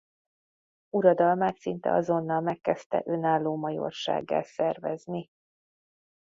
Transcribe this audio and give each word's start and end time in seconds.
Uradalmát 0.89 1.57
szinte 1.57 1.91
azonnal 1.93 2.41
megkezdte 2.41 3.03
önálló 3.05 3.55
majorsággá 3.55 4.41
szervezni. 4.41 5.29